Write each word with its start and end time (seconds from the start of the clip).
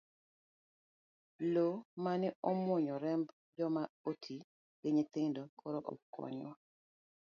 Loo 1.53 1.75
mane 2.03 2.27
omuonyo 2.49 2.95
remb 3.03 3.27
joma 3.57 3.83
oti 4.09 4.35
gi 4.79 4.89
nyithindo, 4.95 5.41
koro 5.59 5.79
ok 5.91 5.99
konywa. 6.13 6.51